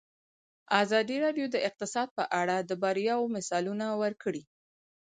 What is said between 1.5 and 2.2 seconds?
د اقتصاد